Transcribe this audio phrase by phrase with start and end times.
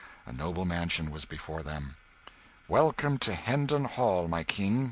[0.25, 1.95] A noble mansion was before them.
[2.67, 4.79] "Welcome to Hendon Hall, my King!"